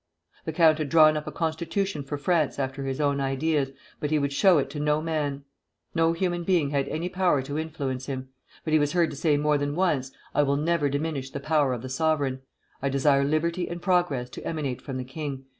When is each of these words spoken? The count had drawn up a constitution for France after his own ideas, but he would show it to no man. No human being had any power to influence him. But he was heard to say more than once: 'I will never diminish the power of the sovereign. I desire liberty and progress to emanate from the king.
The 0.45 0.51
count 0.51 0.79
had 0.79 0.89
drawn 0.89 1.15
up 1.15 1.27
a 1.27 1.31
constitution 1.31 2.01
for 2.01 2.17
France 2.17 2.57
after 2.57 2.83
his 2.85 2.99
own 2.99 3.19
ideas, 3.21 3.69
but 3.99 4.09
he 4.09 4.17
would 4.17 4.33
show 4.33 4.57
it 4.57 4.67
to 4.71 4.79
no 4.79 4.99
man. 4.99 5.43
No 5.93 6.13
human 6.13 6.43
being 6.43 6.71
had 6.71 6.87
any 6.89 7.07
power 7.07 7.43
to 7.43 7.59
influence 7.59 8.07
him. 8.07 8.29
But 8.63 8.73
he 8.73 8.79
was 8.79 8.93
heard 8.93 9.11
to 9.11 9.15
say 9.15 9.37
more 9.37 9.59
than 9.59 9.75
once: 9.75 10.11
'I 10.33 10.41
will 10.41 10.57
never 10.57 10.89
diminish 10.89 11.29
the 11.29 11.39
power 11.39 11.71
of 11.71 11.83
the 11.83 11.87
sovereign. 11.87 12.41
I 12.81 12.89
desire 12.89 13.23
liberty 13.23 13.69
and 13.69 13.79
progress 13.79 14.31
to 14.31 14.43
emanate 14.43 14.81
from 14.81 14.97
the 14.97 15.03
king. 15.05 15.45